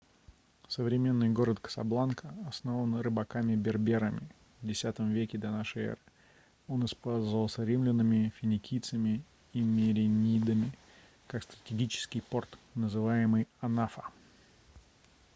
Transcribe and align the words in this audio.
современный 0.67 1.29
город 1.29 1.59
касабланка 1.59 2.33
основан 2.47 2.99
рыбаками-берберами 3.01 4.27
в 4.63 4.67
x 4.67 4.83
веке 5.13 5.37
до 5.37 5.49
н 5.49 5.61
э 5.75 5.95
он 6.67 6.83
использовался 6.85 7.63
римлянами 7.63 8.33
финикийцами 8.35 9.21
и 9.53 9.61
меренидами 9.61 10.75
как 11.27 11.43
стратегический 11.43 12.21
порт 12.21 12.57
называемый 12.73 13.47
анфа 13.59 14.05